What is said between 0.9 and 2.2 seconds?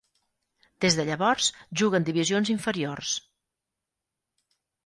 de llavors, juga en